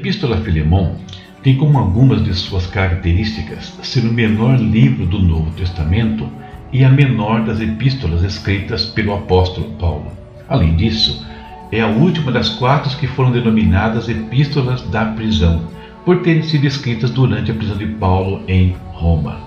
[0.00, 0.96] Epístola a Filemão
[1.42, 6.26] tem como algumas de suas características ser o menor livro do Novo Testamento
[6.72, 10.10] e a menor das epístolas escritas pelo apóstolo Paulo.
[10.48, 11.22] Além disso,
[11.70, 15.68] é a última das quatro que foram denominadas epístolas da prisão,
[16.02, 19.38] por terem sido escritas durante a prisão de Paulo em Roma.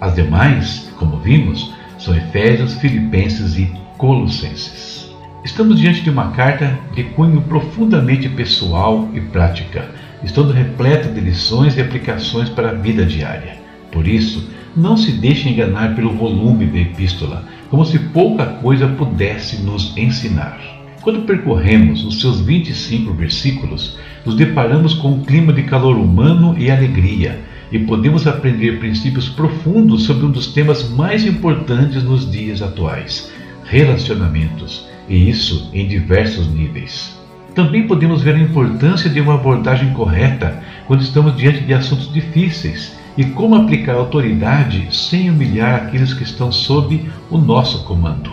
[0.00, 5.07] As demais, como vimos, são Efésios, Filipenses e Colossenses.
[5.48, 9.88] Estamos diante de uma carta de cunho profundamente pessoal e prática,
[10.22, 13.56] estando repleta de lições e aplicações para a vida diária.
[13.90, 19.62] Por isso, não se deixe enganar pelo volume da epístola, como se pouca coisa pudesse
[19.62, 20.60] nos ensinar.
[21.00, 26.70] Quando percorremos os seus 25 versículos, nos deparamos com um clima de calor humano e
[26.70, 27.40] alegria,
[27.72, 33.32] e podemos aprender princípios profundos sobre um dos temas mais importantes nos dias atuais:
[33.68, 37.16] relacionamentos, e isso em diversos níveis.
[37.54, 42.96] Também podemos ver a importância de uma abordagem correta quando estamos diante de assuntos difíceis
[43.16, 48.30] e como aplicar autoridade sem humilhar aqueles que estão sob o nosso comando.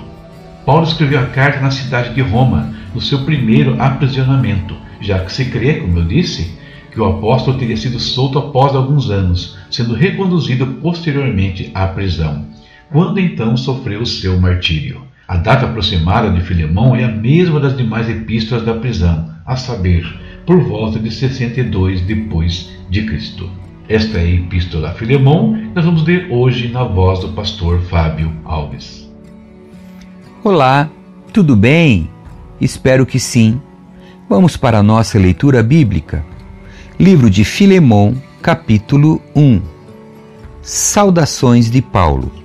[0.66, 5.46] Paulo escreveu a carta na cidade de Roma, no seu primeiro aprisionamento, já que se
[5.46, 6.58] crê, como eu disse,
[6.92, 12.46] que o apóstolo teria sido solto após alguns anos, sendo reconduzido posteriormente à prisão,
[12.92, 15.02] quando então sofreu o seu martírio.
[15.28, 20.06] A data aproximada de Filemão é a mesma das demais epístolas da prisão, a saber,
[20.46, 23.50] por volta de 62 depois de Cristo.
[23.90, 28.32] Esta é a Epístola a Filemão, nós vamos ler hoje na voz do pastor Fábio
[28.46, 29.12] Alves.
[30.44, 30.92] Olá,
[31.34, 32.08] tudo bem?
[32.62, 33.60] Espero que sim.
[34.30, 36.24] Vamos para a nossa leitura bíblica.
[37.00, 39.60] Livro de Filemão, capítulo 1.
[40.62, 42.45] Saudações de Paulo.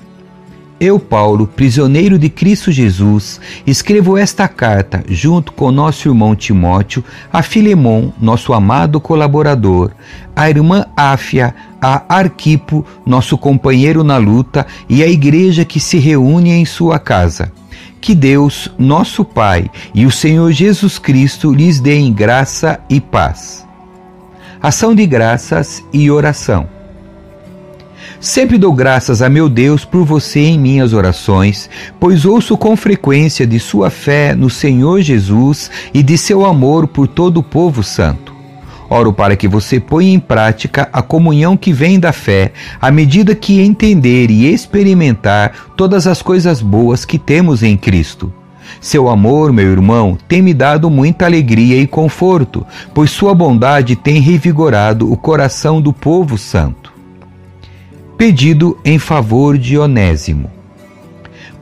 [0.80, 7.42] Eu, Paulo, prisioneiro de Cristo Jesus, escrevo esta carta, junto com nosso irmão Timóteo, a
[7.42, 9.90] Filemon, nosso amado colaborador,
[10.34, 16.50] a irmã Áfia, a Arquipo, nosso companheiro na luta, e a igreja que se reúne
[16.50, 17.52] em sua casa.
[18.00, 23.66] Que Deus, nosso Pai, e o Senhor Jesus Cristo lhes deem graça e paz.
[24.62, 26.79] Ação de graças e oração.
[28.20, 33.46] Sempre dou graças a meu Deus por você em minhas orações, pois ouço com frequência
[33.46, 38.34] de sua fé no Senhor Jesus e de seu amor por todo o povo santo.
[38.90, 43.36] Oro para que você ponha em prática a comunhão que vem da fé, à medida
[43.36, 48.32] que entender e experimentar todas as coisas boas que temos em Cristo.
[48.80, 54.20] Seu amor, meu irmão, tem me dado muita alegria e conforto, pois sua bondade tem
[54.20, 56.89] revigorado o coração do povo santo
[58.20, 60.50] pedido em favor de Onésimo.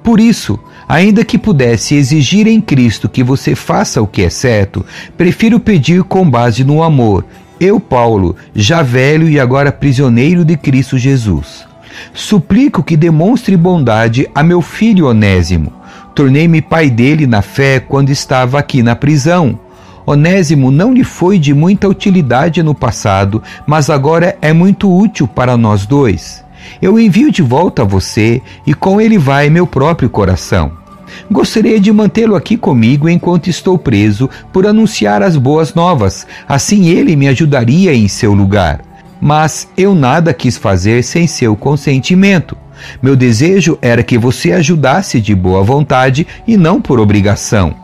[0.03, 0.59] Por isso,
[0.89, 4.85] ainda que pudesse exigir em Cristo que você faça o que é certo,
[5.17, 7.25] prefiro pedir com base no amor.
[7.61, 11.65] Eu, Paulo, já velho e agora prisioneiro de Cristo Jesus.
[12.13, 15.73] Suplico que demonstre bondade a meu filho Onésimo.
[16.13, 19.61] Tornei-me pai dele na fé quando estava aqui na prisão.
[20.05, 25.57] Onésimo não lhe foi de muita utilidade no passado, mas agora é muito útil para
[25.57, 26.48] nós dois.
[26.81, 30.73] Eu envio de volta a você e com ele vai meu próprio coração.
[31.31, 37.17] Gostaria de mantê-lo aqui comigo enquanto estou preso por anunciar as boas novas, assim ele
[37.17, 38.83] me ajudaria em seu lugar.
[39.21, 42.57] Mas eu nada quis fazer sem seu consentimento.
[43.03, 47.75] Meu desejo era que você ajudasse de boa vontade e não por obrigação.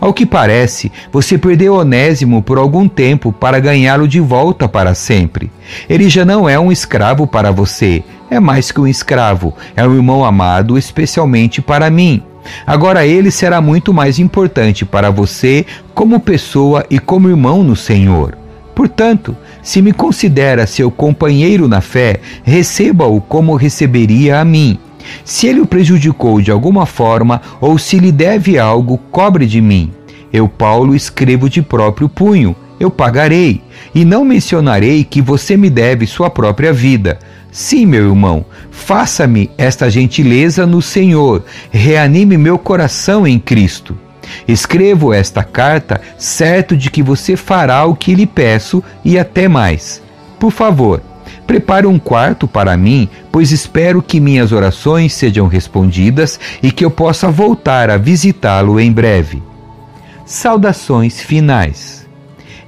[0.00, 5.50] Ao que parece, você perdeu Onésimo por algum tempo para ganhá-lo de volta para sempre.
[5.88, 9.94] Ele já não é um escravo para você, é mais que um escravo, é um
[9.94, 12.22] irmão amado especialmente para mim.
[12.66, 18.36] Agora ele será muito mais importante para você como pessoa e como irmão no Senhor.
[18.74, 24.78] Portanto, se me considera seu companheiro na fé, receba-o como receberia a mim.
[25.24, 29.92] Se ele o prejudicou de alguma forma ou se lhe deve algo, cobre de mim.
[30.32, 32.56] Eu, Paulo, escrevo de próprio punho.
[32.80, 33.62] Eu pagarei,
[33.94, 37.18] e não mencionarei que você me deve sua própria vida.
[37.52, 43.96] Sim, meu irmão, faça-me esta gentileza no Senhor, reanime meu coração em Cristo.
[44.48, 50.02] Escrevo esta carta certo de que você fará o que lhe peço e até mais.
[50.40, 51.02] Por favor,
[51.46, 56.90] Prepare um quarto para mim, pois espero que minhas orações sejam respondidas e que eu
[56.90, 59.42] possa voltar a visitá-lo em breve.
[60.24, 62.01] Saudações finais.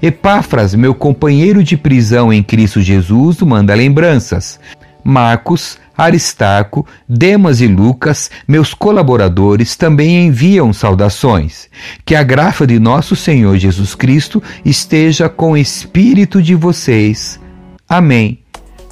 [0.07, 4.61] Epáfras, meu companheiro de prisão em Cristo Jesus, manda lembranças.
[5.03, 11.71] Marcos, Aristarco, Demas e Lucas, meus colaboradores, também enviam saudações.
[12.05, 17.41] Que a graça de nosso Senhor Jesus Cristo esteja com o espírito de vocês.
[17.89, 18.41] Amém.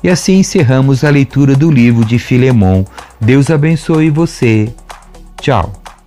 [0.02, 2.86] E assim encerramos a leitura do livro de Filemão.
[3.20, 4.72] Deus abençoe você.
[5.42, 5.81] Tchau.